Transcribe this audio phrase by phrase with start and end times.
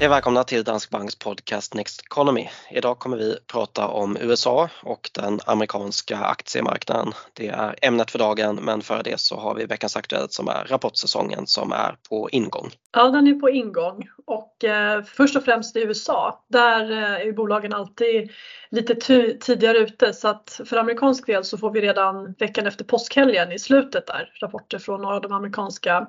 [0.00, 2.48] Hej välkomna till Dansk Banks podcast Next Economy.
[2.70, 7.12] Idag kommer vi prata om USA och den amerikanska aktiemarknaden.
[7.34, 10.64] Det är ämnet för dagen men före det så har vi veckans Aktuellt som är
[10.64, 12.70] rapportsäsongen som är på ingång.
[12.92, 16.44] Ja, den är på ingång och eh, först och främst i USA.
[16.48, 18.30] Där eh, är bolagen alltid
[18.70, 18.94] lite
[19.40, 23.58] tidigare ute så att för amerikansk del så får vi redan veckan efter påskhelgen i
[23.58, 26.06] slutet där rapporter från några av de amerikanska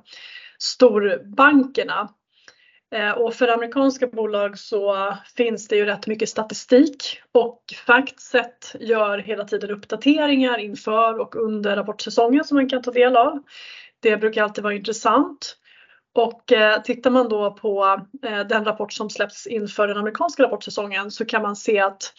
[0.60, 2.10] storbankerna.
[2.92, 9.18] Eh, och för amerikanska bolag så finns det ju rätt mycket statistik och Factset gör
[9.18, 13.44] hela tiden uppdateringar inför och under rapportsäsongen som man kan ta del av.
[14.00, 15.58] Det brukar alltid vara intressant.
[16.14, 21.12] Och eh, tittar man då på eh, den rapport som släpps inför den amerikanska rapportsäsongen
[21.12, 22.14] så kan man se att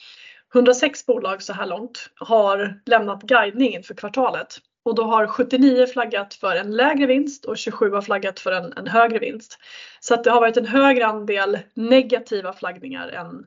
[0.54, 6.34] 106 bolag så här långt har lämnat guidning inför kvartalet och då har 79 flaggat
[6.34, 9.58] för en lägre vinst och 27 har flaggat för en, en högre vinst.
[10.00, 13.46] Så att det har varit en högre andel negativa flaggningar än,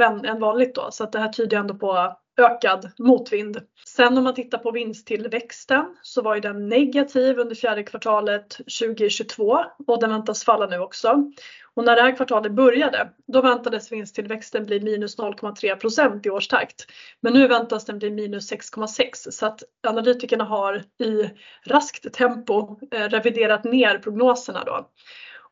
[0.00, 0.88] eh, än vanligt då.
[0.90, 3.60] Så att det här tyder ändå på ökad motvind.
[3.86, 9.64] Sen om man tittar på vinsttillväxten så var ju den negativ under fjärde kvartalet 2022
[9.86, 11.30] och den väntas falla nu också.
[11.74, 16.86] Och när det här kvartalet började, då väntades vinsttillväxten bli minus 0,3% i årstakt.
[17.20, 21.30] Men nu väntas den bli minus 6,6 så att analytikerna har i
[21.66, 24.90] raskt tempo eh, reviderat ner prognoserna då.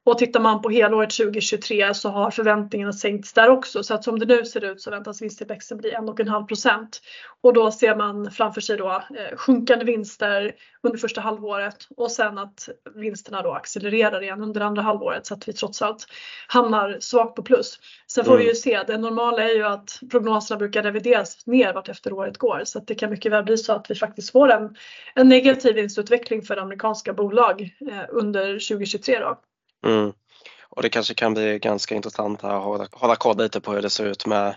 [0.05, 4.19] Och tittar man på helåret 2023 så har förväntningarna sänkts där också så att som
[4.19, 7.01] det nu ser ut så väntas vinsttillväxten bli 1,5 procent.
[7.41, 12.39] Och då ser man framför sig då eh, sjunkande vinster under första halvåret och sen
[12.39, 16.07] att vinsterna då accelererar igen under andra halvåret så att vi trots allt
[16.49, 17.79] hamnar svagt på plus.
[18.07, 18.43] Sen får mm.
[18.43, 22.39] vi ju se, det normala är ju att prognoserna brukar revideras ner vart efter året
[22.39, 24.77] går så att det kan mycket väl bli så att vi faktiskt får en,
[25.15, 29.41] en negativ vinstutveckling för amerikanska bolag eh, under 2023 då.
[29.87, 30.13] Mm.
[30.69, 33.91] Och det kanske kan bli ganska intressant att hålla, hålla koll lite på hur det
[33.91, 34.55] ser ut med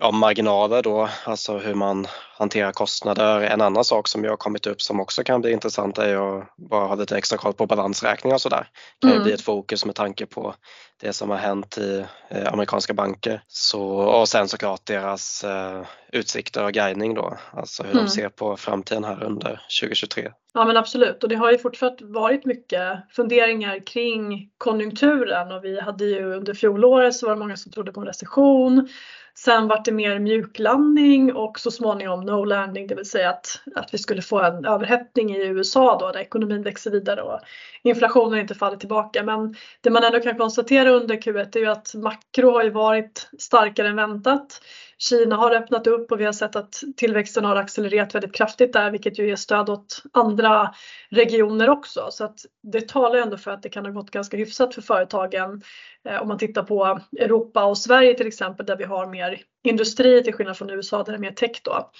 [0.00, 2.06] ja, marginaler då, alltså hur man
[2.38, 3.40] hanterar kostnader.
[3.40, 6.56] En annan sak som ju har kommit upp som också kan bli intressant är att
[6.56, 8.68] bara ha lite extra koll på balansräkningar och sådär.
[9.00, 9.24] Det kan ju mm.
[9.24, 10.54] bli ett fokus med tanke på
[11.00, 13.42] det som har hänt i eh, amerikanska banker.
[13.48, 18.04] Så, och sen såklart deras eh, utsikter och guidning då, alltså hur mm.
[18.04, 20.30] de ser på framtiden här under 2023.
[20.54, 25.80] Ja men absolut och det har ju fortsatt varit mycket funderingar kring konjunkturen och vi
[25.80, 28.88] hade ju under fjolåret så var det många som trodde på en recession.
[29.44, 33.94] Sen vart det mer mjuklandning och så småningom no landing, det vill säga att, att
[33.94, 37.40] vi skulle få en överhettning i USA då där ekonomin växer vidare och
[37.82, 39.22] inflationen inte faller tillbaka.
[39.22, 43.30] Men det man ändå kan konstatera under Q1 är ju att makro har ju varit
[43.38, 44.60] starkare än väntat.
[45.02, 48.90] Kina har öppnat upp och vi har sett att tillväxten har accelererat väldigt kraftigt där
[48.90, 50.74] vilket ju ger stöd åt andra
[51.10, 52.08] regioner också.
[52.10, 55.62] Så att det talar ändå för att det kan ha gått ganska hyfsat för företagen
[56.04, 60.24] eh, om man tittar på Europa och Sverige till exempel där vi har mer industri
[60.24, 61.90] till skillnad från USA där det är mer tech då.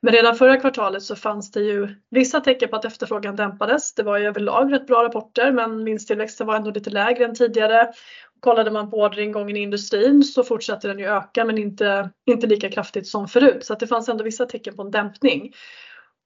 [0.00, 3.94] Men redan förra kvartalet så fanns det ju vissa tecken på att efterfrågan dämpades.
[3.94, 7.92] Det var ju överlag rätt bra rapporter men vinsttillväxten var ändå lite lägre än tidigare
[8.40, 12.70] kollade man på orderingången i industrin så fortsatte den ju öka men inte, inte lika
[12.70, 13.64] kraftigt som förut.
[13.64, 15.52] Så att det fanns ändå vissa tecken på en dämpning.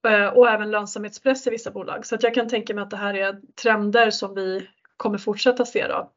[0.09, 2.07] Eh, och även lönsamhetspress i vissa bolag.
[2.07, 5.65] Så att jag kan tänka mig att det här är trender som vi kommer fortsätta
[5.65, 5.87] se.
[5.87, 6.11] Då.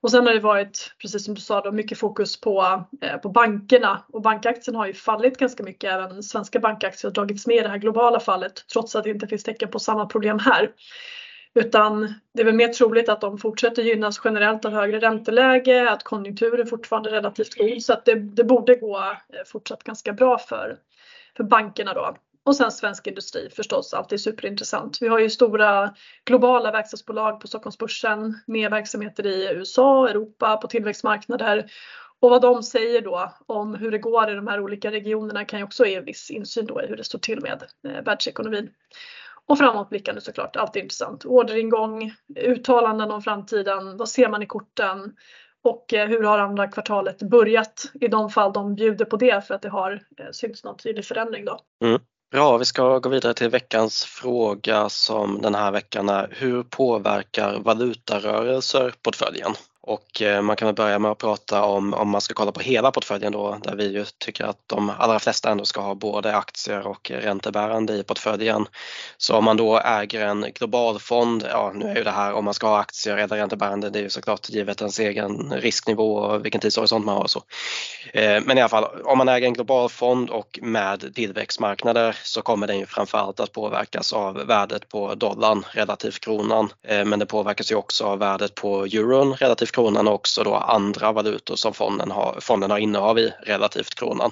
[0.00, 3.28] Och sen har det varit, precis som du sa, då, mycket fokus på, eh, på
[3.28, 5.92] bankerna och bankaktien har ju fallit ganska mycket.
[5.92, 9.26] Även svenska bankaktier har dragits med i det här globala fallet trots att det inte
[9.26, 10.70] finns tecken på samma problem här.
[11.54, 16.02] Utan det är väl mer troligt att de fortsätter gynnas generellt av högre ränteläge, att
[16.02, 20.38] konjunkturen fortfarande är relativt god så att det, det borde gå eh, fortsatt ganska bra
[20.38, 20.76] för,
[21.36, 22.16] för bankerna då.
[22.46, 24.98] Och sen svensk industri förstås, alltid superintressant.
[25.02, 31.70] Vi har ju stora globala verkstadsbolag på Stockholmsbörsen med verksamheter i USA, Europa, på tillväxtmarknader.
[32.20, 35.58] Och vad de säger då om hur det går i de här olika regionerna kan
[35.58, 38.70] ju också ge viss insyn då i hur det står till med eh, världsekonomin.
[39.46, 41.24] Och framåtblickande såklart, alltid intressant.
[41.24, 45.16] Orderingång, uttalanden om framtiden, vad ser man i korten?
[45.62, 49.54] Och eh, hur har andra kvartalet börjat i de fall de bjuder på det för
[49.54, 51.58] att det har eh, synts någon tydlig förändring då.
[51.84, 52.00] Mm.
[52.30, 57.58] Bra, vi ska gå vidare till veckans fråga som den här veckan är Hur påverkar
[57.58, 59.54] valutarörelser portföljen?
[59.86, 62.60] Och eh, man kan väl börja med att prata om, om man ska kolla på
[62.60, 66.36] hela portföljen då, där vi ju tycker att de allra flesta ändå ska ha både
[66.36, 68.66] aktier och räntebärande i portföljen.
[69.16, 72.44] Så om man då äger en global fond, ja nu är ju det här om
[72.44, 76.44] man ska ha aktier eller räntebärande, det är ju såklart givet ens egen risknivå och
[76.44, 77.42] vilken tidshorisont man har och så.
[78.12, 82.42] Eh, men i alla fall, om man äger en global fond och med tillväxtmarknader så
[82.42, 86.68] kommer den ju framförallt att påverkas av värdet på dollarn relativt kronan.
[86.82, 90.54] Eh, men det påverkas ju också av värdet på euron relativt kronan och också då
[90.54, 94.30] andra valutor som fonden har, fonden har innehav i relativt kronan.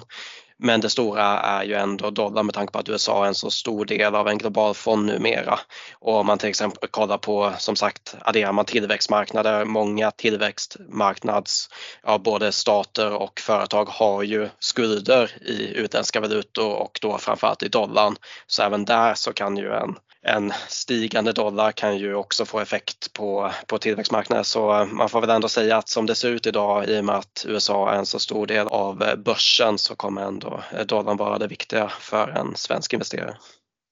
[0.57, 3.49] Men det stora är ju ändå dollarn med tanke på att USA är en så
[3.49, 5.59] stor del av en global fond numera.
[5.99, 11.69] Och om man till exempel kollar på, som sagt, adderar man tillväxtmarknader, många tillväxtmarknads,
[12.03, 17.67] ja, både stater och företag har ju skulder i utländska valutor och då framförallt i
[17.67, 18.15] dollarn.
[18.47, 19.95] Så även där så kan ju en
[20.25, 25.21] en stigande dollar kan ju också få effekt på, på tillväxtmarknaden så eh, man får
[25.21, 27.97] väl ändå säga att som det ser ut idag i och med att USA är
[27.97, 31.87] en så stor del av eh, börsen så kommer ändå eh, dollarn vara det viktiga
[31.87, 33.37] för en svensk investerare.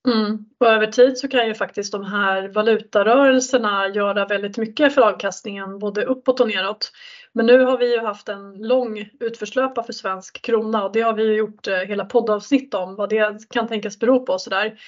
[0.08, 0.46] Mm.
[0.60, 5.80] Och över tid så kan ju faktiskt de här valutarörelserna göra väldigt mycket för avkastningen
[5.80, 6.92] både uppåt och neråt.
[7.34, 11.14] Men nu har vi ju haft en lång utförslöpa för svensk krona och det har
[11.14, 14.80] vi ju gjort hela poddavsnitt om vad det kan tänkas bero på och sådär.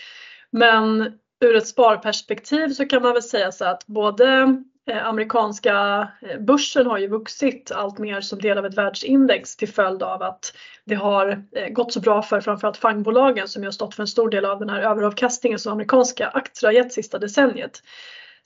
[0.51, 4.57] Men ur ett sparperspektiv så kan man väl säga så att både
[4.89, 9.69] eh, amerikanska eh, börsen har ju vuxit allt mer som del av ett världsindex till
[9.69, 10.53] följd av att
[10.85, 14.07] det har eh, gått så bra för framförallt fangbolagen som ju har stått för en
[14.07, 17.81] stor del av den här överavkastningen som amerikanska aktier har gett sista decenniet.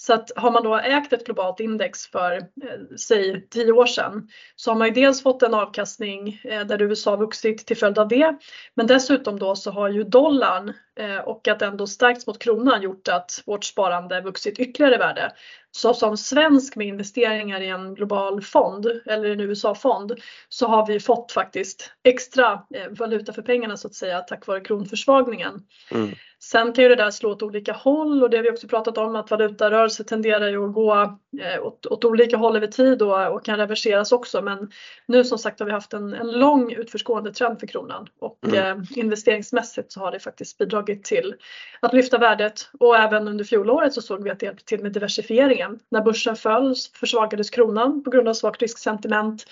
[0.02, 4.30] Så att har man då ägt ett globalt index för eh, säg 10 år sedan
[4.56, 8.08] så har man ju dels fått en avkastning eh, där USA vuxit till följd av
[8.08, 8.38] det.
[8.74, 10.74] Men dessutom då så har ju dollarn
[11.25, 15.31] och att den då stärkts mot kronan gjort att vårt sparande vuxit ytterligare värde.
[15.72, 20.13] Så som svensk med investeringar i en global fond eller en USA-fond
[20.50, 24.62] så har vi fått faktiskt extra eh, valuta för pengarna så att säga tack vare
[24.62, 25.62] kronförsvagningen.
[25.92, 26.10] Mm.
[26.42, 28.98] Sen kan ju det där slå åt olika håll och det har vi också pratat
[28.98, 33.34] om att valutarörelser tenderar ju att gå eh, åt, åt olika håll över tid och,
[33.34, 34.42] och, kan reverseras också.
[34.42, 34.72] Men
[35.06, 38.80] nu som sagt har vi haft en, en lång utförsgående trend för kronan och mm.
[38.80, 41.36] eh, investeringsmässigt så har det faktiskt bidragit till
[41.80, 44.92] att lyfta värdet och även under fjolåret så såg vi att det hjälpte till med
[44.92, 45.80] diversifieringen.
[45.92, 49.46] När börsen föll försvagades kronan på grund av svagt risksentiment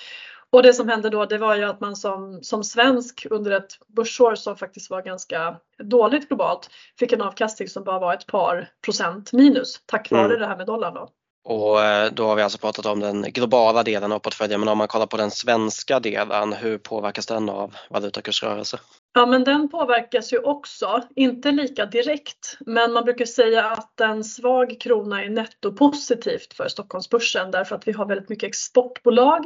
[0.50, 3.74] och det som hände då det var ju att man som, som svensk under ett
[3.88, 6.70] börsår som faktiskt var ganska dåligt globalt
[7.00, 10.40] fick en avkastning som bara var ett par procent minus tack vare mm.
[10.40, 11.10] det här med dollarn då.
[11.44, 14.78] Och eh, då har vi alltså pratat om den globala delen av portföljen men om
[14.78, 18.80] man kollar på den svenska delen, hur påverkas den av valutakursrörelse?
[19.18, 24.24] Ja men den påverkas ju också, inte lika direkt, men man brukar säga att en
[24.24, 29.46] svag krona är nettopositivt för Stockholmsbörsen därför att vi har väldigt mycket exportbolag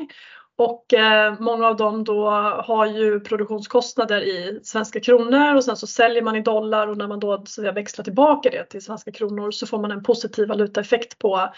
[0.56, 2.30] och eh, många av dem då
[2.66, 7.08] har ju produktionskostnader i svenska kronor och sen så säljer man i dollar och när
[7.08, 11.20] man då så växlar tillbaka det till svenska kronor så får man en positiv valutaeffekt
[11.20, 11.50] på,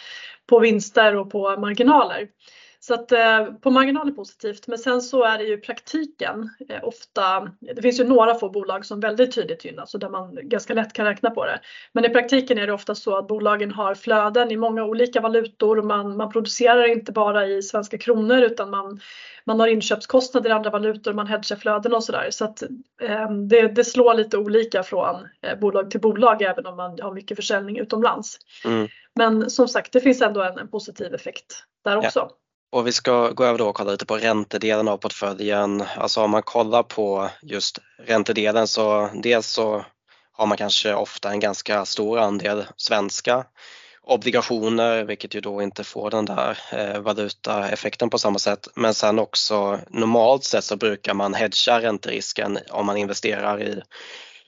[0.49, 2.27] på vinster och på marginaler.
[2.85, 6.83] Så att eh, på marginal är positivt men sen så är det ju praktiken eh,
[6.83, 10.73] ofta, det finns ju några få bolag som väldigt tydligt gynnas och där man ganska
[10.73, 11.59] lätt kan räkna på det.
[11.91, 15.79] Men i praktiken är det ofta så att bolagen har flöden i många olika valutor
[15.79, 18.99] och man, man producerar inte bara i svenska kronor utan man,
[19.45, 22.27] man har inköpskostnader i andra valutor, man hedgar flöden och sådär.
[22.31, 22.61] Så att
[23.01, 27.13] eh, det, det, slår lite olika från eh, bolag till bolag även om man har
[27.13, 28.37] mycket försäljning utomlands.
[28.65, 28.87] Mm.
[29.15, 32.29] Men som sagt, det finns ändå en, en positiv effekt där också.
[32.73, 35.83] Och vi ska gå över då och kolla lite på räntedelen av portföljen.
[35.97, 39.85] Alltså om man kollar på just räntedelen så dels så
[40.31, 43.45] har man kanske ofta en ganska stor andel svenska
[44.03, 48.67] obligationer vilket ju då inte får den där eh, valutaeffekten på samma sätt.
[48.75, 53.81] Men sen också normalt sett så brukar man hedga ränterisken om man investerar i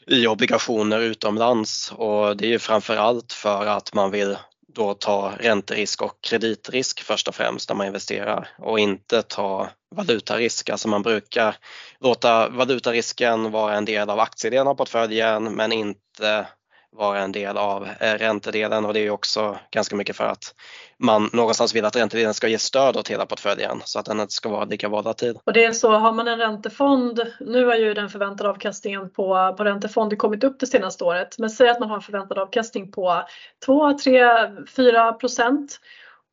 [0.08, 4.38] i obligationer utomlands och det är ju framförallt för att man vill
[4.74, 10.69] då ta ränterisk och kreditrisk först och främst när man investerar och inte ta valutarisk.
[10.69, 11.55] Alltså man brukar
[12.00, 16.48] låta valutarisken vara en del av aktiedelen av portföljen men inte
[16.96, 20.56] vara en del av eh, räntedelen och det är också ganska mycket för att
[20.98, 24.34] man någonstans vill att räntedelen ska ge stöd åt hela portföljen så att den inte
[24.34, 25.40] ska vara lika volatil.
[25.44, 29.56] Och det är så, har man en räntefond, nu har ju den förväntade avkastningen på,
[29.58, 32.92] på räntefonder kommit upp det senaste året, men säg att man har en förväntad avkastning
[32.92, 33.24] på
[33.66, 34.30] 2, 3,
[34.75, 35.80] 4 procent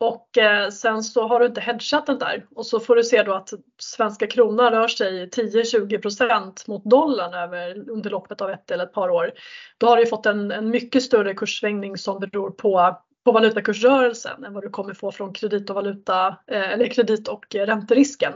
[0.02, 3.22] och eh, sen så har du inte hedgat den där och så får du se
[3.22, 8.84] då att svenska kronan rör sig 10-20% mot dollarn över, under loppet av ett eller
[8.84, 9.30] ett par år.
[9.78, 14.54] Då har du fått en, en mycket större kurssvängning som beror på på valutakursrörelsen än
[14.54, 18.32] vad du kommer få från kredit och valuta eh, eller kredit och ränterisken.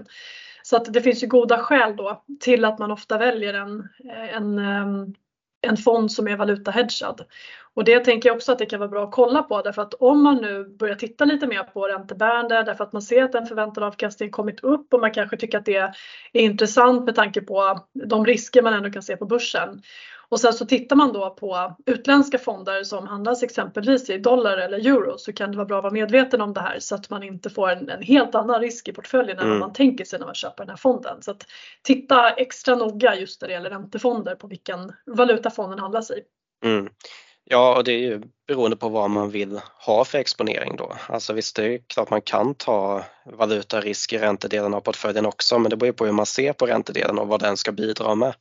[0.62, 3.88] Så att det finns ju goda skäl då till att man ofta väljer en,
[4.32, 5.14] en, ehm,
[5.66, 7.24] en fond som är valutahedgad.
[7.74, 9.94] Och det tänker jag också att det kan vara bra att kolla på därför att
[9.94, 13.46] om man nu börjar titta lite mer på räntebärande därför att man ser att den
[13.46, 15.92] förväntade avkastningen kommit upp och man kanske tycker att det är
[16.32, 19.82] intressant med tanke på de risker man ändå kan se på börsen.
[20.28, 24.78] Och sen så tittar man då på utländska fonder som handlas exempelvis i dollar eller
[24.78, 27.22] euro så kan det vara bra att vara medveten om det här så att man
[27.22, 30.26] inte får en, en helt annan risk i portföljen än vad man tänker sig när
[30.26, 31.22] man köper den här fonden.
[31.22, 31.46] Så att
[31.82, 36.20] titta extra noga just när det gäller räntefonder på vilken valuta fonden handlas i.
[36.64, 36.88] Mm.
[37.48, 40.92] Ja, och det är ju beroende på vad man vill ha för exponering då.
[41.08, 45.70] Alltså visst, det är klart man kan ta valutarisk i räntedelen av portföljen också, men
[45.70, 48.34] det beror ju på hur man ser på räntedelen och vad den ska bidra med.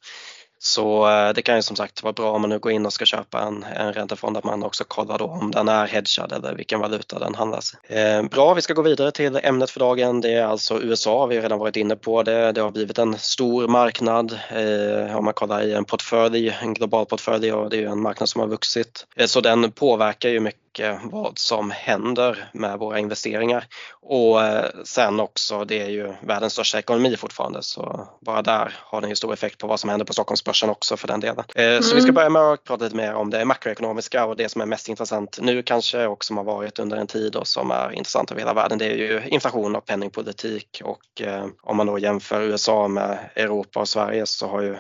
[0.65, 2.93] Så eh, det kan ju som sagt vara bra om man nu går in och
[2.93, 6.55] ska köpa en, en räntefond att man också kollar då om den är hedgad eller
[6.55, 10.22] vilken valuta den handlas eh, Bra, vi ska gå vidare till ämnet för dagen.
[10.22, 12.51] Det är alltså USA, vi har redan varit inne på det.
[12.51, 17.05] Det har blivit en stor marknad eh, om man kollar i en portfölj, en global
[17.05, 19.05] portfölj och det är ju en marknad som har vuxit.
[19.15, 23.65] Eh, så den påverkar ju mycket mycket vad som händer med våra investeringar.
[24.01, 29.01] Och eh, sen också, det är ju världens största ekonomi fortfarande så bara där har
[29.01, 31.44] den ju stor effekt på vad som händer på Stockholmsbörsen också för den delen.
[31.55, 31.84] Mm.
[31.84, 32.15] Så vi ska mm.
[32.15, 35.38] börja med att prata lite mer om det makroekonomiska och det som är mest intressant
[35.41, 38.53] nu kanske och som har varit under en tid och som är intressant över hela
[38.53, 38.77] världen.
[38.77, 43.79] Det är ju inflation och penningpolitik och eh, om man då jämför USA med Europa
[43.79, 44.77] och Sverige så har ju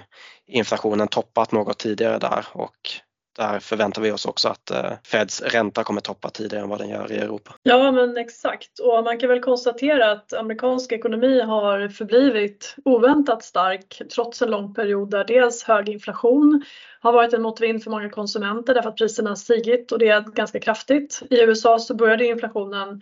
[0.47, 2.71] inflationen toppat något tidigare där och
[3.35, 6.89] där förväntar vi oss också att eh, Feds ränta kommer toppa tidigare än vad den
[6.89, 7.55] gör i Europa.
[7.63, 14.01] Ja men exakt och man kan väl konstatera att amerikansk ekonomi har förblivit oväntat stark
[14.15, 16.63] trots en lång period där dels hög inflation
[16.99, 20.21] har varit en motvind för många konsumenter därför att priserna har stigit och det är
[20.21, 21.21] ganska kraftigt.
[21.29, 23.01] I USA så började inflationen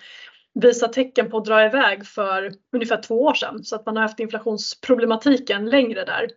[0.54, 4.04] visa tecken på att dra iväg för ungefär två år sedan så att man har
[4.04, 6.28] haft inflationsproblematiken längre där.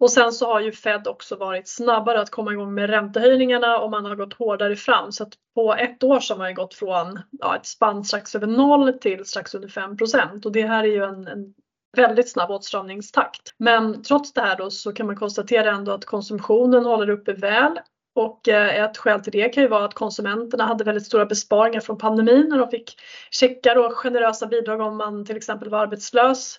[0.00, 3.90] Och sen så har ju Fed också varit snabbare att komma igång med räntehöjningarna och
[3.90, 5.12] man har gått hårdare fram.
[5.12, 8.46] Så att på ett år så har man gått från ja, ett spann strax över
[8.46, 11.54] noll till strax under 5% och det här är ju en, en
[11.96, 13.54] väldigt snabb åtstramningstakt.
[13.58, 17.80] Men trots det här då så kan man konstatera ändå att konsumtionen håller uppe väl
[18.14, 21.80] och eh, ett skäl till det kan ju vara att konsumenterna hade väldigt stora besparingar
[21.80, 26.58] från pandemin när de fick checkar och generösa bidrag om man till exempel var arbetslös.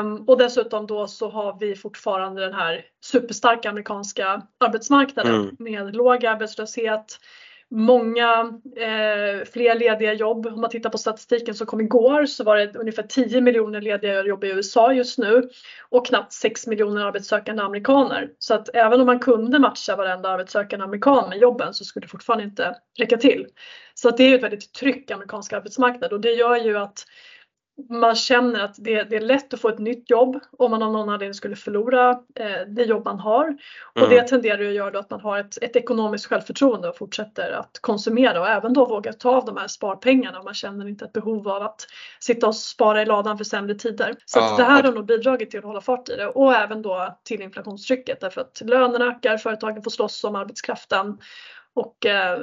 [0.00, 5.56] Um, och dessutom då så har vi fortfarande den här superstarka amerikanska arbetsmarknaden mm.
[5.58, 7.18] med låg arbetslöshet,
[7.70, 10.46] många eh, fler lediga jobb.
[10.46, 14.22] Om man tittar på statistiken som kom igår så var det ungefär 10 miljoner lediga
[14.22, 15.48] jobb i USA just nu
[15.88, 18.30] och knappt 6 miljoner arbetssökande amerikaner.
[18.38, 22.10] Så att även om man kunde matcha varenda arbetssökande amerikan med jobben så skulle det
[22.10, 23.46] fortfarande inte räcka till.
[23.94, 27.04] Så att det är ett väldigt tryck amerikansk arbetsmarknad och det gör ju att
[27.90, 30.92] man känner att det, det, är lätt att få ett nytt jobb om man av
[30.92, 33.56] någon anledning skulle förlora eh, det jobb man har.
[33.94, 34.10] Och mm.
[34.10, 38.40] det tenderar att göra att man har ett, ett, ekonomiskt självförtroende och fortsätter att konsumera
[38.40, 40.42] och även då våga ta av de här sparpengarna.
[40.42, 41.86] Man känner inte ett behov av att
[42.20, 44.14] sitta och spara i ladan för sämre tider.
[44.24, 46.82] Så ah, det här har nog bidragit till att hålla fart i det och även
[46.82, 51.18] då till inflationstrycket därför att lönerna ökar, företagen får slåss om arbetskraften
[51.78, 52.38] och eh,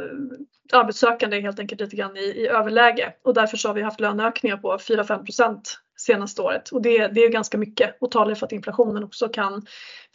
[0.73, 3.99] arbetssökande är helt enkelt lite grann i, i överläge och därför så har vi haft
[3.99, 5.59] löneökningar på 4-5%
[5.97, 9.65] senaste året och det, det är ganska mycket och talar för att inflationen också kan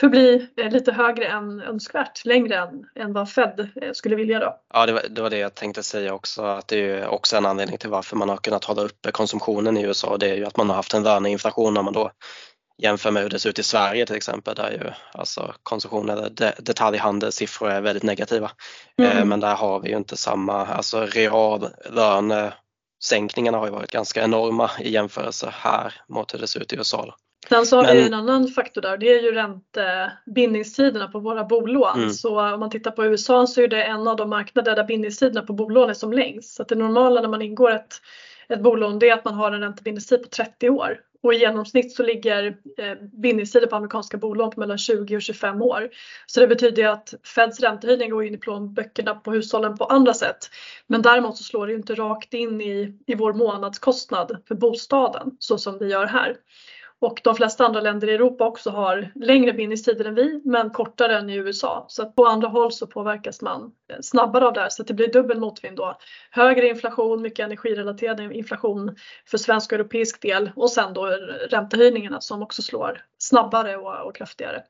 [0.01, 4.57] förbli eh, lite högre än önskvärt, längre än, än vad Fed eh, skulle vilja då.
[4.75, 7.47] Ja, det var, det var det jag tänkte säga också, att det är också en
[7.47, 10.17] anledning till varför man har kunnat hålla uppe konsumtionen i USA.
[10.17, 12.11] Det är ju att man har haft en löneinflation när man då
[12.83, 16.31] jämför med hur det ser ut i Sverige till exempel där ju alltså konsumtion eller
[16.31, 18.51] de, detaljhandelssiffror är väldigt negativa.
[18.99, 19.29] Eh, mm.
[19.29, 24.91] Men där har vi ju inte samma, alltså reallönesänkningarna har ju varit ganska enorma i
[24.91, 27.15] jämförelse här mot hur det ser ut i USA.
[27.49, 31.45] Sen så har Men, vi en annan faktor där, det är ju räntebindningstiderna på våra
[31.45, 31.99] bolån.
[31.99, 32.11] Mm.
[32.11, 35.43] Så om man tittar på USA så är det en av de marknader där bindningstiderna
[35.43, 36.55] på bolån är som längst.
[36.55, 37.95] Så att det normala när man ingår ett,
[38.49, 41.93] ett bolån det är att man har en räntebindningstid på 30 år och i genomsnitt
[41.93, 42.47] så ligger
[42.79, 45.89] eh, bindningstider på amerikanska bolån på mellan 20 och 25 år.
[46.27, 50.51] Så det betyder att Feds räntehöjning går in i plånböckerna på hushållen på andra sätt.
[50.87, 55.59] Men däremot så slår det inte rakt in i, i vår månadskostnad för bostaden så
[55.59, 56.37] som det gör här.
[57.01, 61.19] Och de flesta andra länder i Europa också har längre bindningstider än vi men kortare
[61.19, 61.85] än i USA.
[61.89, 64.95] Så att på andra håll så påverkas man snabbare av det här så att det
[64.95, 65.99] blir dubbel motvind då.
[66.31, 71.07] Högre inflation, mycket energirelaterad inflation för svensk och europeisk del och sen då
[71.51, 74.63] räntehöjningarna som också slår snabbare och, och kraftigare.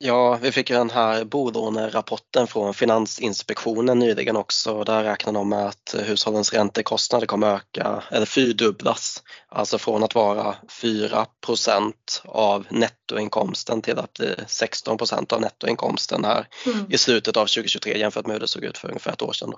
[0.00, 4.84] Ja, vi fick ju den här bolånerapporten från Finansinspektionen nyligen också.
[4.84, 9.22] Där räknar de med att hushållens räntekostnader kommer öka eller fyrdubblas.
[9.48, 11.92] Alltså från att vara 4%
[12.24, 16.86] av nettoinkomsten till att bli 16% av nettoinkomsten här mm.
[16.90, 19.52] i slutet av 2023 jämfört med hur det såg ut för ungefär ett år sedan.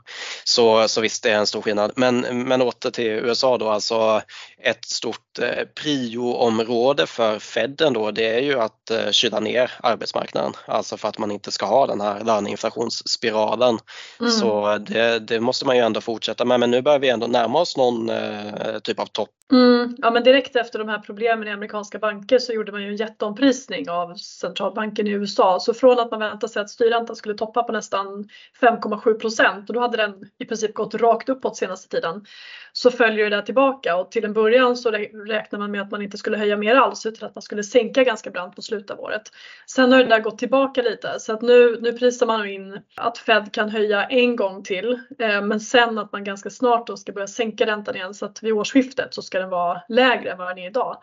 [0.45, 1.93] Så, så visst, det är en stor skillnad.
[1.97, 4.23] Men, men åter till USA då, alltså
[4.63, 10.30] ett stort eh, prioområde för Fed då, det är ju att eh, kyla ner arbetsmarknaden
[10.31, 10.53] aktiemarknaden.
[10.67, 13.79] Alltså för att man inte ska ha den här löneinflationsspiralen.
[14.21, 14.33] Mm.
[14.33, 16.61] Så det, det, måste man ju ändå fortsätta med.
[16.61, 19.31] Men nu börjar vi ändå närma oss någon eh, typ av topp.
[19.53, 19.97] Mm.
[19.99, 22.97] Ja men direkt efter de här problemen i amerikanska banker så gjorde man ju en
[22.97, 25.61] jätteomprisning av centralbanken i USA.
[25.61, 28.29] Så från att man väntade sig att styrräntan skulle toppa på nästan
[28.61, 32.25] 5,7 procent och då hade den i princip gått rakt uppåt senaste tiden.
[32.73, 36.19] Så följer det tillbaka och till en början så räknar man med att man inte
[36.19, 39.23] skulle höja mer alls utan att man skulle sänka ganska brant på slutet av året.
[39.67, 43.19] Sen har det tyvärr gått tillbaka lite så att nu, nu prisar man in att
[43.19, 47.13] Fed kan höja en gång till eh, men sen att man ganska snart då ska
[47.13, 50.49] börja sänka räntan igen så att vid årsskiftet så ska den vara lägre än vad
[50.49, 51.03] den är idag.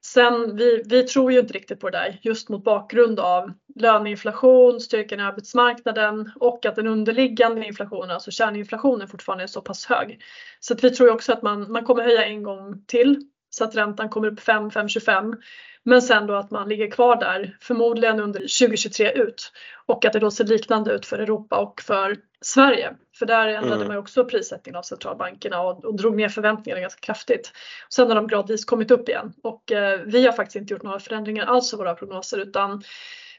[0.00, 4.80] Sen vi, vi tror ju inte riktigt på det där just mot bakgrund av löneinflation,
[4.80, 10.20] styrkan i arbetsmarknaden och att den underliggande inflationen, alltså kärninflationen fortfarande är så pass hög.
[10.60, 13.22] Så att vi tror också att man, man kommer höja en gång till
[13.58, 15.34] så att räntan kommer upp 5, 5,25
[15.82, 19.52] men sen då att man ligger kvar där förmodligen under 2023 ut
[19.86, 22.94] och att det då ser liknande ut för Europa och för Sverige.
[23.18, 23.88] För där ändrade mm.
[23.88, 27.52] man också prissättningen av centralbankerna och, och drog ner förväntningarna ganska kraftigt.
[27.94, 31.00] Sen har de gradvis kommit upp igen och eh, vi har faktiskt inte gjort några
[31.00, 32.82] förändringar alls i våra prognoser utan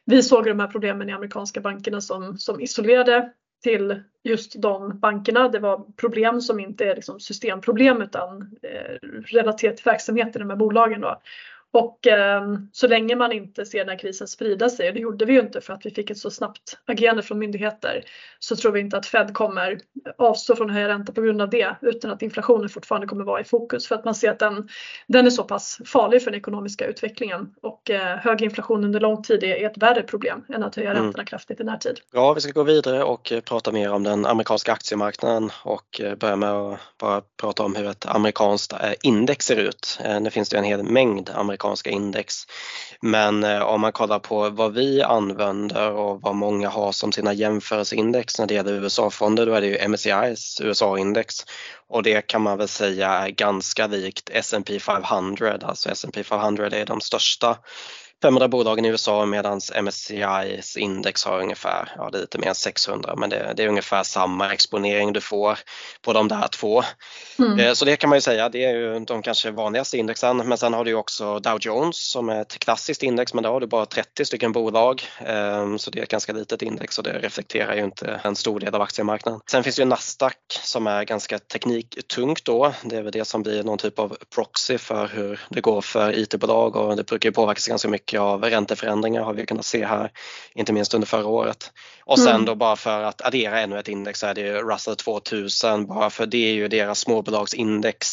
[0.05, 3.31] vi såg de här problemen i amerikanska bankerna som, som isolerade
[3.63, 5.49] till just de bankerna.
[5.49, 10.49] Det var problem som inte är liksom systemproblem utan eh, relaterat till verksamheten i de
[10.49, 11.01] här bolagen.
[11.01, 11.21] Då.
[11.71, 15.25] Och eh, så länge man inte ser den här krisen sprida sig, och det gjorde
[15.25, 18.03] vi ju inte för att vi fick ett så snabbt agerande från myndigheter,
[18.39, 19.79] så tror vi inte att Fed kommer
[20.17, 23.41] avstå från att höja ränta på grund av det, utan att inflationen fortfarande kommer vara
[23.41, 24.69] i fokus för att man ser att den,
[25.07, 29.23] den är så pass farlig för den ekonomiska utvecklingen och eh, hög inflation under lång
[29.23, 31.03] tid är ett värre problem än att höja mm.
[31.03, 31.99] räntorna kraftigt i närtid.
[32.13, 36.15] Ja, vi ska gå vidare och eh, prata mer om den amerikanska aktiemarknaden och eh,
[36.15, 39.99] börja med att bara prata om hur ett amerikanskt eh, index ser ut.
[40.21, 42.35] Nu finns det en hel mängd amerikanska amerikanska index.
[43.01, 47.33] Men eh, om man kollar på vad vi använder och vad många har som sina
[47.33, 51.45] jämförelseindex när det gäller USA-fonder, då är det ju MSCIs USA-index
[51.89, 56.85] och det kan man väl säga är ganska likt S&P 500, alltså S&P 500 är
[56.85, 57.57] de största
[58.21, 62.55] 500 bolagen i USA medan MSCIs index har ungefär, ja det är lite mer än
[62.55, 65.59] 600 men det, det är ungefär samma exponering du får
[66.01, 66.83] på de där två.
[67.39, 67.59] Mm.
[67.59, 70.57] Eh, så det kan man ju säga, det är ju de kanske vanligaste indexen men
[70.57, 73.67] sen har du också Dow Jones som är ett klassiskt index men där har du
[73.67, 77.75] bara 30 stycken bolag ehm, så det är ett ganska litet index och det reflekterar
[77.75, 79.41] ju inte en stor del av aktiemarknaden.
[79.51, 83.43] Sen finns det ju Nasdaq som är ganska tekniktungt då, det är väl det som
[83.43, 87.33] blir någon typ av proxy för hur det går för IT-bolag och det brukar ju
[87.33, 90.11] påverkas ganska mycket mycket av ränteförändringar har vi kunnat se här,
[90.55, 91.71] inte minst under förra året.
[92.05, 92.45] Och sen mm.
[92.45, 96.25] då bara för att addera ännu ett index så är det Russell 2000, bara för
[96.25, 98.07] det är ju deras småbolagsindex.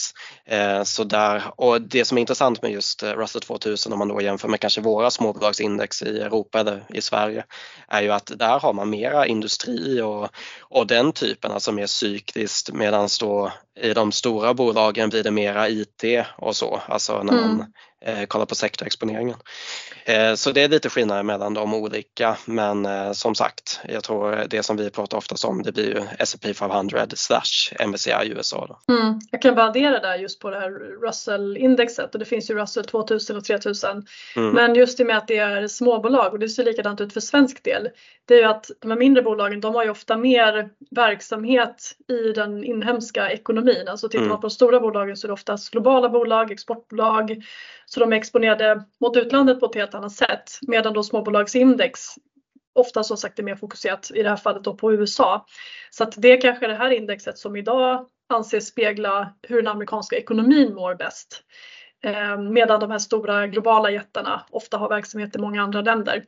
[0.47, 4.09] Eh, så där, och det som är intressant med just eh, Russell 2000 om man
[4.09, 7.45] då jämför med kanske våra småbolagsindex i Europa eller i Sverige
[7.89, 10.29] är ju att där har man mera industri och,
[10.61, 15.69] och den typen, alltså mer cykliskt medan då i de stora bolagen blir det mera
[15.69, 16.05] IT
[16.39, 17.67] och så, alltså när man mm.
[18.07, 19.37] Eh, kollar på sektorexponeringen.
[20.05, 24.47] Eh, så det är lite skillnad mellan de olika men eh, som sagt, jag tror
[24.51, 28.67] det som vi pratar oftast om det blir ju S&P 500 slash MSCI USA.
[28.67, 28.95] Då.
[28.95, 29.21] Mm.
[29.31, 30.71] Jag kan bara addera där just på det här
[31.07, 34.07] Russell-indexet och det finns ju Russell 2000 och 3000.
[34.37, 34.55] Mm.
[34.55, 37.21] Men just i och med att det är småbolag och det ser likadant ut för
[37.21, 37.89] svensk del,
[38.25, 42.33] det är ju att de här mindre bolagen de har ju ofta mer verksamhet i
[42.33, 43.89] den inhemska ekonomin.
[43.89, 44.41] Alltså tittar man mm.
[44.41, 47.43] på de stora bolagen så är det oftast globala bolag, exportbolag,
[47.97, 52.01] så de är exponerade mot utlandet på ett helt annat sätt medan då småbolagsindex
[52.75, 55.47] ofta som sagt är mer fokuserat i det här fallet då på USA.
[55.91, 60.17] Så att det är kanske det här indexet som idag anses spegla hur den amerikanska
[60.17, 61.43] ekonomin mår bäst.
[62.05, 66.25] Eh, medan de här stora globala jättarna ofta har verksamhet i många andra länder.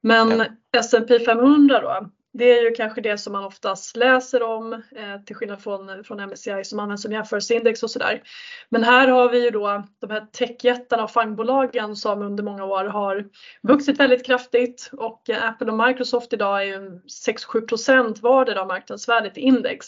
[0.00, 0.46] Men ja.
[0.78, 5.36] S&P 500 då, det är ju kanske det som man oftast läser om eh, till
[5.36, 8.22] skillnad från, från MSCI som används som jämförelseindex och sådär.
[8.68, 12.84] Men här har vi ju då de här techjättarna och fangbolagen som under många år
[12.84, 13.24] har
[13.62, 18.66] vuxit väldigt kraftigt och eh, Apple och Microsoft idag är ju 6-7 procent vardera av
[18.66, 19.86] marknadsvärdet i index.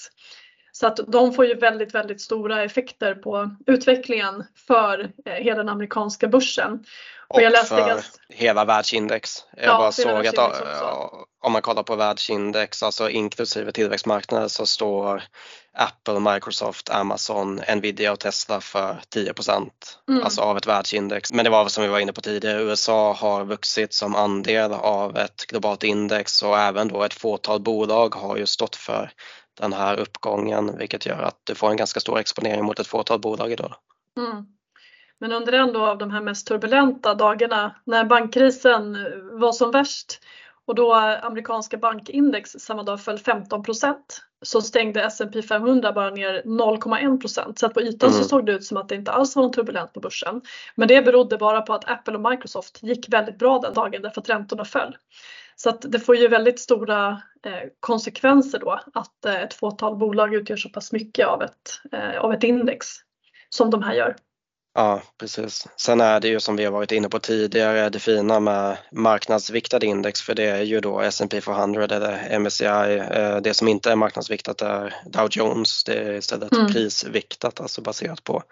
[0.77, 5.69] Så att de får ju väldigt, väldigt stora effekter på utvecklingen för eh, hela den
[5.69, 6.85] amerikanska börsen.
[7.29, 8.19] Och, och jag läste för ganska...
[8.29, 9.45] hela världsindex.
[9.57, 10.39] Jag ja, bara såg att
[11.43, 15.23] om man kollar på världsindex, alltså inklusive tillväxtmarknader så står
[15.73, 19.33] Apple, Microsoft, Amazon, Nvidia och Tesla för 10
[20.09, 20.23] mm.
[20.23, 21.33] alltså av ett världsindex.
[21.33, 25.17] Men det var som vi var inne på tidigare, USA har vuxit som andel av
[25.17, 29.13] ett globalt index och även då ett fåtal bolag har ju stått för
[29.57, 33.21] den här uppgången vilket gör att du får en ganska stor exponering mot ett fåtal
[33.21, 33.75] bolag idag.
[34.17, 34.47] Mm.
[35.19, 38.99] Men under en av de här mest turbulenta dagarna när bankkrisen
[39.33, 40.21] var som värst
[40.67, 43.95] och då amerikanska bankindex samma dag föll 15%
[44.43, 48.23] så stängde S&P 500 bara ner 0,1% Så att på ytan mm.
[48.23, 50.41] så såg det ut som att det inte alls var någon turbulent på börsen.
[50.75, 54.21] Men det berodde bara på att Apple och Microsoft gick väldigt bra den dagen därför
[54.21, 54.97] att räntorna föll.
[55.57, 60.35] Så att det får ju väldigt stora eh, konsekvenser då att eh, ett fåtal bolag
[60.35, 62.87] utgör så pass mycket av ett, eh, av ett index
[63.49, 64.17] som de här gör.
[64.75, 65.67] Ja, precis.
[65.77, 69.87] Sen är det ju som vi har varit inne på tidigare det fina med marknadsviktade
[69.87, 73.41] index för det är ju då S&P 400 eller MSCI.
[73.43, 75.85] Det som inte är marknadsviktat är Dow Jones.
[75.85, 76.67] Det är istället mm.
[76.67, 78.43] prisviktat, alltså baserat på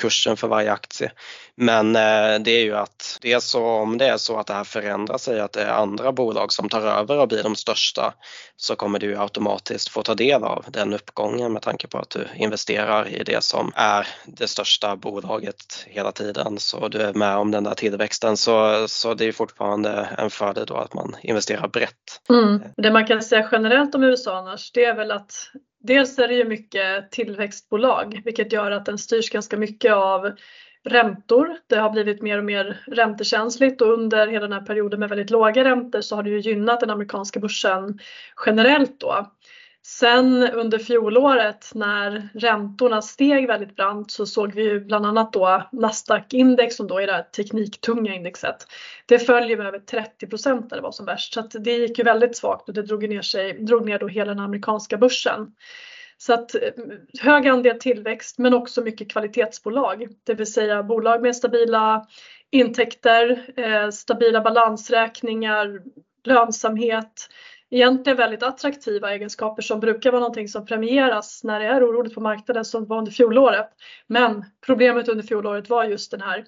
[0.00, 1.12] kursen för varje aktie.
[1.54, 4.54] Men eh, det är ju att det är så, om det är så att det
[4.54, 8.14] här förändrar sig, att det är andra bolag som tar över och blir de största
[8.56, 12.26] så kommer du automatiskt få ta del av den uppgången med tanke på att du
[12.36, 17.50] investerar i det som är det största bolaget hela tiden så du är med om
[17.50, 22.20] den där tillväxten så, så det är fortfarande en fördel då att man investerar brett.
[22.28, 22.62] Mm.
[22.76, 25.32] Det man kan säga generellt om USA annars det är väl att
[25.82, 30.32] Dels är det ju mycket tillväxtbolag vilket gör att den styrs ganska mycket av
[30.84, 31.56] räntor.
[31.66, 35.30] Det har blivit mer och mer räntekänsligt och under hela den här perioden med väldigt
[35.30, 37.98] låga räntor så har det ju gynnat den amerikanska börsen
[38.46, 39.32] generellt då.
[39.84, 45.68] Sen under fjolåret när räntorna steg väldigt brant så såg vi ju bland annat då
[45.72, 48.66] Nasdaq-index som då är det här tekniktunga indexet.
[49.06, 51.98] Det följer med över 30 procent när det var som värst så att det gick
[51.98, 55.52] ju väldigt svagt och det drog ner, sig, drog ner då hela den amerikanska börsen.
[56.18, 56.60] Så att eh,
[57.20, 62.06] hög andel tillväxt men också mycket kvalitetsbolag, det vill säga bolag med stabila
[62.50, 65.82] intäkter, eh, stabila balansräkningar,
[66.24, 67.28] lönsamhet,
[67.72, 72.20] egentligen väldigt attraktiva egenskaper som brukar vara någonting som premieras när det är oroligt på
[72.20, 73.68] marknaden som var under fjolåret.
[74.06, 76.44] Men problemet under fjolåret var just den här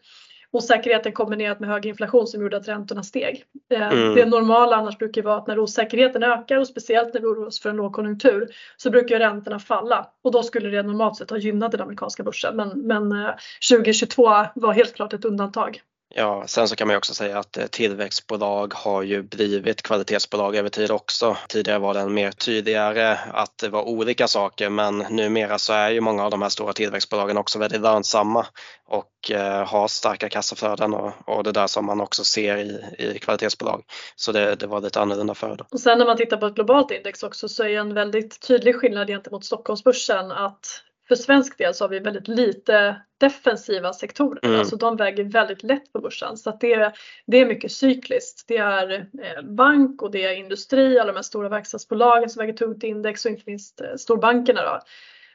[0.51, 3.45] osäkerheten kombinerat med hög inflation som gjorde att räntorna steg.
[3.71, 4.15] Eh, mm.
[4.15, 7.61] Det normala annars brukar vara att när osäkerheten ökar och speciellt när vi oroar oss
[7.61, 11.73] för en lågkonjunktur så brukar räntorna falla och då skulle det normalt sett ha gynnat
[11.73, 12.57] den amerikanska börsen.
[12.57, 13.33] Men, men
[13.71, 15.81] 2022 eh, var helt klart ett undantag.
[16.17, 20.57] Ja, sen så kan man ju också säga att eh, tillväxtbolag har ju blivit kvalitetsbolag
[20.57, 21.37] över tid också.
[21.49, 26.01] Tidigare var den mer tydligare att det var olika saker men numera så är ju
[26.01, 28.47] många av de här stora tillväxtbolagen också väldigt lönsamma
[28.87, 33.19] och eh, har starka kassaflöden och, och det där som man också ser i, i
[33.19, 33.83] kvalitetsbolag.
[34.17, 35.67] Så det, det var lite annorlunda förr.
[35.71, 38.77] Och sen när man tittar på ett globalt index också så är en väldigt tydlig
[38.77, 44.59] skillnad gentemot Stockholmsbörsen att för svensk del så har vi väldigt lite defensiva sektorer, mm.
[44.59, 46.93] alltså de väger väldigt lätt på börsen så det, är,
[47.27, 48.45] det är mycket cykliskt.
[48.49, 52.53] Det är eh, bank och det är industri, alla de här stora verkstadsbolagen som väger
[52.53, 54.63] tungt index och inte minst eh, storbankerna.
[54.63, 54.81] Då.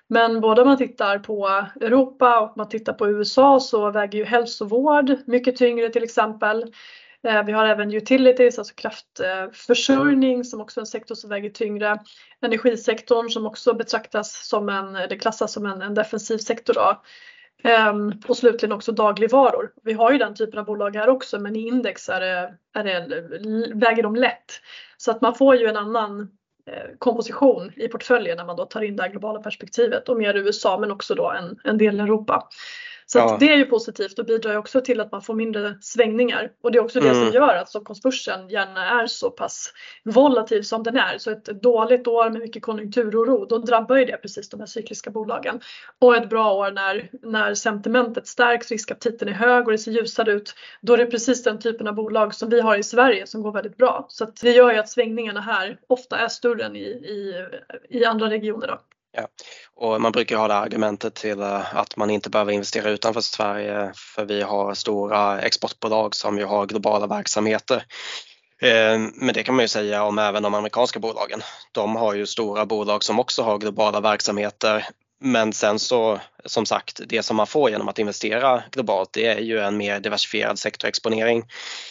[0.08, 1.48] Men både om man tittar på
[1.82, 6.74] Europa och man tittar på USA så väger ju hälsovård mycket tyngre till exempel.
[7.28, 12.00] Eh, vi har även utilities, alltså kraftförsörjning som också är en sektor som väger tyngre.
[12.42, 16.74] Energisektorn som också betraktas som en, det klassas som en, en defensiv sektor.
[16.74, 17.02] Då.
[17.64, 19.72] Ehm, och slutligen också dagligvaror.
[19.84, 22.84] Vi har ju den typen av bolag här också men i index är det, är
[22.84, 24.62] det, väger de lätt.
[24.98, 26.22] Så att man får ju en annan
[26.66, 30.34] eh, komposition i portföljen när man då tar in det här globala perspektivet och mer
[30.34, 32.48] USA men också då en, en del Europa.
[33.12, 33.38] Så ja.
[33.40, 36.52] det är ju positivt och bidrar också till att man får mindre svängningar.
[36.64, 37.26] Och det är också det mm.
[37.26, 41.18] som gör att Stockholmsbörsen gärna är så pass volatil som den är.
[41.18, 45.12] Så ett dåligt år med mycket konjunkturoro, då drabbar ju det precis de här cykliska
[45.12, 45.60] bolagen.
[46.00, 50.32] Och ett bra år när, när sentimentet stärks, riskaptiten är hög och det ser ljusare
[50.32, 53.42] ut, då är det precis den typen av bolag som vi har i Sverige som
[53.42, 54.06] går väldigt bra.
[54.10, 57.48] Så det gör ju att svängningarna här ofta är större än i, i,
[57.90, 58.68] i andra regioner.
[58.68, 58.80] Då.
[59.12, 59.28] Ja.
[59.82, 63.92] Och man brukar ha det argumentet till eh, att man inte behöver investera utanför Sverige
[63.96, 67.84] för vi har stora exportbolag som ju har globala verksamheter.
[68.62, 71.42] Eh, men det kan man ju säga om även de amerikanska bolagen.
[71.72, 74.88] De har ju stora bolag som också har globala verksamheter
[75.20, 79.40] men sen så som sagt, det som man får genom att investera globalt det är
[79.40, 81.44] ju en mer diversifierad sektorexponering.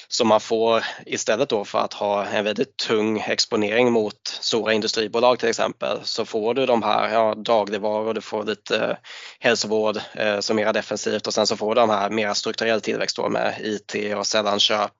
[0.08, 5.38] Så man får istället då för att ha en väldigt tung exponering mot stora industribolag
[5.38, 8.96] till exempel så får du de här ja, dagligvaror, du får lite eh,
[9.38, 13.16] hälsovård eh, som mer defensivt och sen så får du de här mer strukturell tillväxt
[13.16, 14.92] då med IT och sällanköp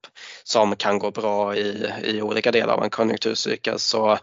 [0.45, 3.79] som kan gå bra i, i olika delar av en konjunkturcykel.
[3.79, 4.19] Så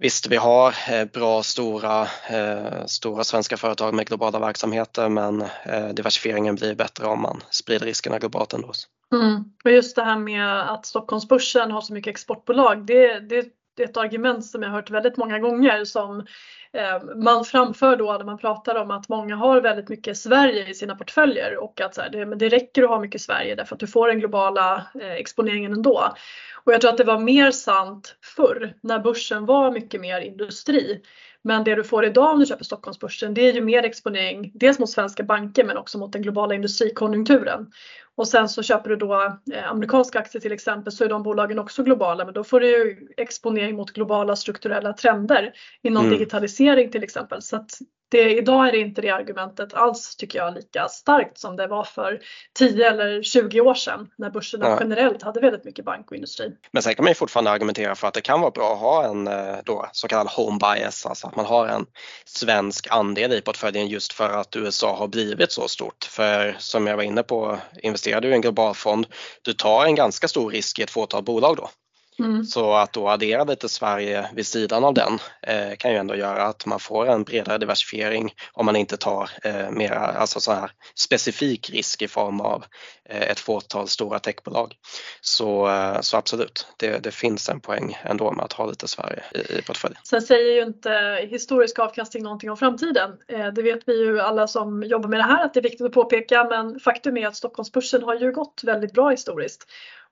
[0.00, 5.88] Visst, vi har eh, bra stora, eh, stora svenska företag med globala verksamheter men eh,
[5.88, 8.72] diversifieringen blir bättre om man sprider riskerna globalt ändå.
[9.14, 9.44] Mm.
[9.64, 13.88] Och just det här med att Stockholmsbörsen har så mycket exportbolag, det, det, det är
[13.88, 16.26] ett argument som jag har hört väldigt många gånger som
[17.16, 20.94] man framför då när man pratar om att många har väldigt mycket Sverige i sina
[20.94, 23.80] portföljer och att så här, det, men det räcker att ha mycket Sverige därför att
[23.80, 26.14] du får den globala eh, exponeringen ändå.
[26.64, 31.02] Och jag tror att det var mer sant förr när börsen var mycket mer industri.
[31.42, 34.78] Men det du får idag om du köper Stockholmsbörsen det är ju mer exponering dels
[34.78, 37.66] mot svenska banker men också mot den globala industrikonjunkturen.
[38.14, 41.58] Och sen så köper du då eh, amerikanska aktier till exempel så är de bolagen
[41.58, 45.52] också globala men då får du ju exponering mot globala strukturella trender
[45.82, 46.18] inom mm.
[46.18, 46.59] digitalisering
[46.92, 47.42] till exempel.
[47.42, 47.70] Så att
[48.10, 51.84] det, idag är det inte det argumentet alls tycker jag lika starkt som det var
[51.84, 52.20] för
[52.58, 54.76] 10 eller 20 år sedan när börsen ja.
[54.80, 56.52] generellt hade väldigt mycket bank och industri.
[56.72, 59.04] Men sen kan man ju fortfarande argumentera för att det kan vara bra att ha
[59.04, 61.86] en eh, då, så kallad home bias, alltså att man har en
[62.24, 66.04] svensk andel i portföljen just för att USA har blivit så stort.
[66.04, 69.06] För som jag var inne på, investerar du i en global fond,
[69.42, 71.70] du tar en ganska stor risk i ett fåtal bolag då.
[72.20, 72.44] Mm.
[72.44, 76.42] Så att då addera lite Sverige vid sidan av den eh, kan ju ändå göra
[76.42, 80.70] att man får en bredare diversifiering om man inte tar eh, mera, alltså så här
[80.94, 82.64] specifik risk i form av
[83.04, 84.74] eh, ett fåtal stora techbolag.
[85.20, 89.22] Så, eh, så absolut, det, det, finns en poäng ändå med att ha lite Sverige
[89.34, 90.00] i, i portföljen.
[90.04, 90.90] Sen säger ju inte
[91.30, 93.10] historisk avkastning någonting om framtiden.
[93.28, 95.86] Eh, det vet vi ju alla som jobbar med det här att det är viktigt
[95.86, 99.66] att påpeka men faktum är att Stockholmsbörsen har ju gått väldigt bra historiskt.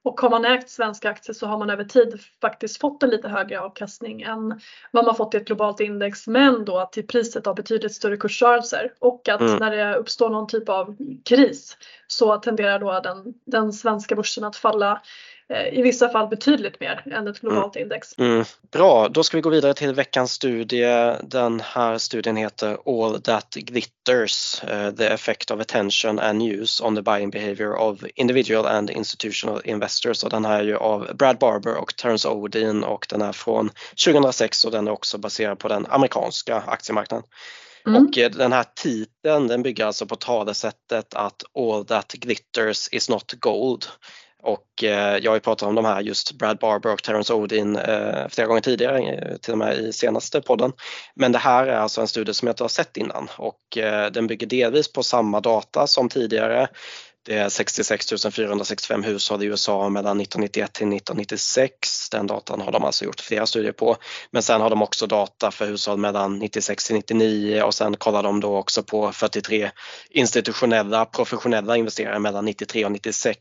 [0.09, 3.29] Och har man ägt svenska aktier så har man över tid faktiskt fått en lite
[3.29, 7.55] högre avkastning än vad man fått i ett globalt index men då till priset av
[7.55, 9.57] betydligt större kursrörelser och att mm.
[9.57, 14.57] när det uppstår någon typ av kris så tenderar då den, den svenska börsen att
[14.57, 15.03] falla
[15.73, 17.83] i vissa fall betydligt mer än ett globalt mm.
[17.83, 18.19] index.
[18.19, 18.45] Mm.
[18.73, 21.15] Bra, då ska vi gå vidare till veckans studie.
[21.23, 26.97] Den här studien heter All That Glitters, uh, the effect of attention and news on
[26.97, 31.39] the buying behavior of individual and institutional investors och den här är ju av Brad
[31.39, 33.71] Barber och Terence Odin och den är från
[34.05, 37.25] 2006 och den är också baserad på den amerikanska aktiemarknaden.
[37.87, 38.07] Mm.
[38.07, 43.09] Och eh, den här titeln den bygger alltså på talesättet att all that glitters is
[43.09, 43.85] not gold.
[44.43, 47.77] Och eh, jag har ju pratat om de här just Brad Barber och Terence Odin
[47.77, 50.73] eh, flera gånger tidigare, eh, till och med i senaste podden.
[51.15, 54.11] Men det här är alltså en studie som jag inte har sett innan och eh,
[54.11, 56.69] den bygger delvis på samma data som tidigare
[57.29, 62.11] det är 66 465 hushåll i USA mellan 1991 till 1996.
[62.11, 63.97] Den datan har de alltså gjort flera studier på.
[64.31, 68.23] Men sen har de också data för hushåll mellan 96 till 99 och sen kollar
[68.23, 69.71] de då också på 43
[70.11, 73.41] institutionella professionella investerare mellan 93 och 96.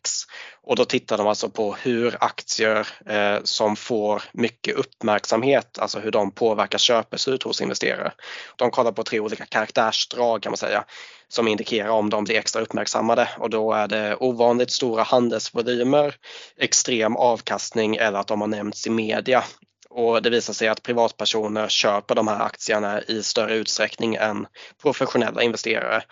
[0.64, 6.12] Och då tittar de alltså på hur aktier eh, som får mycket uppmärksamhet, alltså hur
[6.12, 8.12] de påverkar köpbeslut hos investerare.
[8.56, 10.86] De kollar på tre olika karaktärsdrag kan man säga
[11.30, 16.16] som indikerar om de blir extra uppmärksammade och då är det ovanligt stora handelsvolymer,
[16.58, 19.44] extrem avkastning eller att de har nämnts i media.
[19.90, 24.48] Och det visar sig att privatpersoner köper de här aktierna i större utsträckning än
[24.82, 26.04] professionella investerare.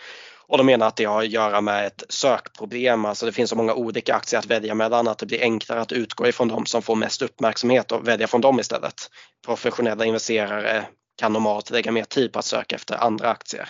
[0.47, 3.55] Och de menar att det har att göra med ett sökproblem, alltså det finns så
[3.55, 6.81] många olika aktier att välja mellan att det blir enklare att utgå ifrån de som
[6.81, 9.09] får mest uppmärksamhet och välja från dem istället.
[9.45, 10.85] Professionella investerare
[11.19, 13.69] kan normalt lägga mer tid på att söka efter andra aktier.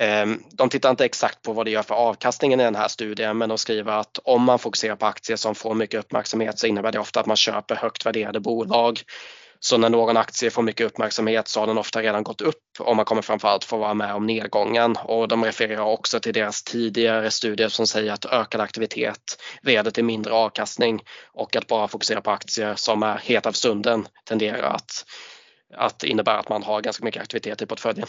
[0.00, 3.38] Ehm, de tittar inte exakt på vad det gör för avkastningen i den här studien
[3.38, 6.92] men de skriver att om man fokuserar på aktier som får mycket uppmärksamhet så innebär
[6.92, 9.00] det ofta att man köper högt värderade bolag.
[9.60, 12.96] Så när någon aktie får mycket uppmärksamhet så har den ofta redan gått upp och
[12.96, 17.30] man kommer framförallt få vara med om nedgången och de refererar också till deras tidigare
[17.30, 21.00] studier som säger att ökad aktivitet leder till mindre avkastning
[21.32, 25.04] och att bara fokusera på aktier som är heta för stunden tenderar att,
[25.76, 28.06] att innebära att man har ganska mycket aktivitet i portföljen.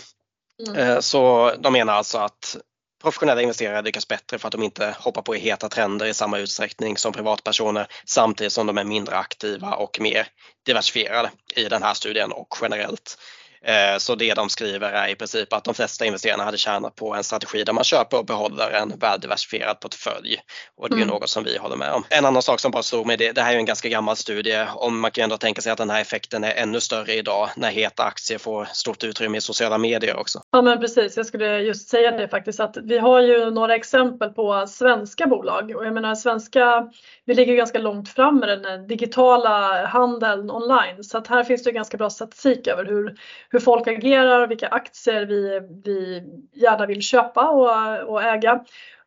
[0.68, 0.76] Mm.
[0.76, 2.58] Eh, så de menar alltså att
[3.02, 6.98] professionella investerare lyckas bättre för att de inte hoppar på heta trender i samma utsträckning
[6.98, 10.28] som privatpersoner samtidigt som de är mindre aktiva och mer
[10.66, 13.18] diversifierade i den här studien och generellt.
[13.62, 17.16] Eh, så det de skriver är i princip att de flesta investerarna hade tjänat på
[17.16, 20.38] en strategi där man köper och behåller en väldiversifierad portfölj.
[20.78, 21.08] Och det är mm.
[21.08, 22.04] något som vi håller med om.
[22.10, 24.66] En annan sak som bara slog mig, det, det här är en ganska gammal studie
[24.76, 27.72] och man kan ändå tänka sig att den här effekten är ännu större idag när
[27.72, 30.42] heta aktier får stort utrymme i sociala medier också.
[30.52, 34.30] Ja men precis, jag skulle just säga det faktiskt att vi har ju några exempel
[34.30, 36.90] på svenska bolag och jag menar svenska,
[37.26, 41.72] vi ligger ganska långt fram med den digitala handeln online så att här finns det
[41.72, 43.16] ganska bra statistik över hur
[43.50, 48.66] hur folk agerar, vilka aktier vi, vi gärna vill köpa och, och äga.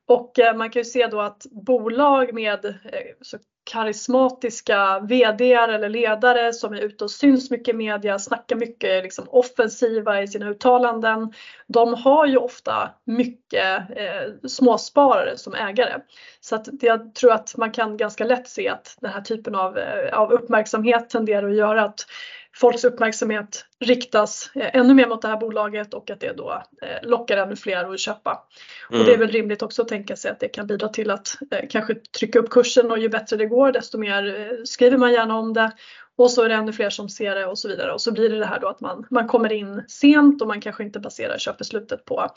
[0.09, 2.73] Och eh, man kan ju se då att bolag med eh,
[3.21, 9.03] så karismatiska VD eller ledare som är ute och syns mycket i media, snackar mycket
[9.03, 11.33] liksom offensiva i sina uttalanden.
[11.67, 16.01] De har ju ofta mycket eh, småsparare som ägare.
[16.41, 19.79] Så att jag tror att man kan ganska lätt se att den här typen av,
[19.79, 22.07] eh, av uppmärksamhet tenderar att göra att
[22.55, 26.63] folks uppmärksamhet riktas ännu mer mot det här bolaget och att det då
[27.03, 28.43] lockar ännu fler att köpa.
[28.91, 29.01] Mm.
[29.01, 31.37] Och det är väl rimligt också att tänka sig att det kan bidra till att
[31.71, 35.53] kanske trycka upp kursen och ju bättre det går desto mer skriver man gärna om
[35.53, 35.73] det
[36.17, 38.31] och så är det ännu fler som ser det och så vidare och så blir
[38.31, 41.39] det det här då att man, man kommer in sent och man kanske inte baserar
[41.39, 42.29] köpbeslutet på,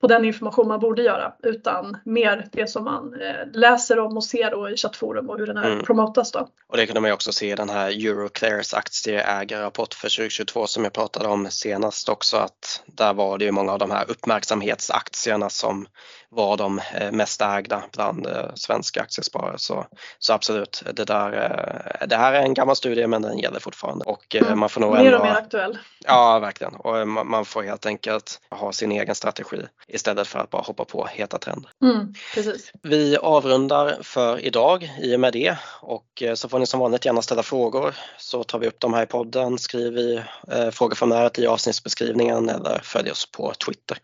[0.00, 4.24] på den information man borde göra utan mer det som man eh, läser om och
[4.24, 5.84] ser då i chattforum och hur den här mm.
[5.84, 6.48] promotas då.
[6.66, 10.84] Och det kunde man ju också se i den här Euroclears aktieägarrapport för 2022 som
[10.84, 15.50] jag pratade om senast också att där var det ju många av de här uppmärksamhetsaktierna
[15.50, 15.86] som
[16.32, 19.58] var de eh, mest ägda bland eh, svenska aktiesparare.
[19.58, 19.86] Så,
[20.18, 24.04] så absolut, det, där, eh, det här är en gammal studie men den gäller fortfarande.
[24.04, 24.58] Och mm.
[24.58, 25.78] man får nog mer och mer aktuell.
[26.04, 26.74] Ja, verkligen.
[26.74, 31.06] Och man får helt enkelt ha sin egen strategi istället för att bara hoppa på
[31.06, 31.70] heta trender.
[31.82, 32.72] Mm, precis.
[32.82, 37.22] Vi avrundar för idag i och med det och så får ni som vanligt gärna
[37.22, 41.46] ställa frågor så tar vi upp dem här i podden, skriver i eh, frågeformuläret i
[41.46, 43.98] avsnittsbeskrivningen eller följ oss på Twitter.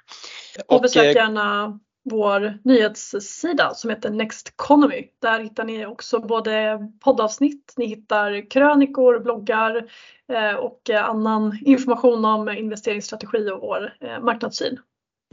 [0.66, 5.04] Och, och besök gärna vår nyhetssida som heter Next Economy.
[5.22, 9.90] Där hittar ni också både poddavsnitt, ni hittar krönikor, bloggar
[10.32, 14.78] eh, och annan information om investeringsstrategi och vår eh, marknadssyn.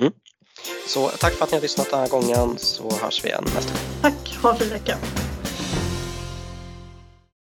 [0.02, 0.14] Mm.
[0.88, 3.74] Så tack för att ni har lyssnat den här gången så hörs vi igen nästa
[3.74, 4.02] gång.
[4.02, 4.98] Tack, ha en fin vecka.